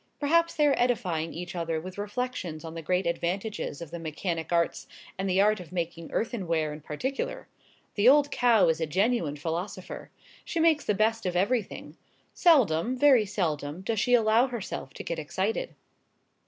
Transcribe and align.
Perhaps 0.19 0.55
they 0.55 0.65
are 0.65 0.73
edifying 0.79 1.31
each 1.31 1.55
other 1.55 1.79
with 1.79 1.99
reflections 1.99 2.65
on 2.65 2.73
the 2.73 2.81
great 2.81 3.05
advantages 3.05 3.83
of 3.83 3.91
the 3.91 3.99
mechanic 3.99 4.51
arts, 4.51 4.87
and 5.15 5.29
the 5.29 5.39
art 5.39 5.59
of 5.59 5.71
making 5.71 6.11
earthen 6.11 6.47
ware 6.47 6.73
in 6.73 6.81
particular. 6.81 7.47
The 7.93 8.09
old 8.09 8.31
cow 8.31 8.67
is 8.67 8.81
a 8.81 8.87
genuine 8.87 9.35
philosopher. 9.35 10.09
She 10.43 10.59
makes 10.59 10.85
the 10.85 10.95
best 10.95 11.27
of 11.27 11.35
every 11.35 11.61
thing. 11.61 11.97
Seldom, 12.33 12.97
very 12.97 13.27
seldom, 13.27 13.81
does 13.81 13.99
she 13.99 14.15
allow 14.15 14.47
herself 14.47 14.91
to 14.95 15.03
get 15.03 15.19
excited. 15.19 15.75